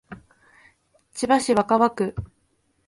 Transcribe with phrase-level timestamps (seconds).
[1.13, 2.15] 千葉市若葉区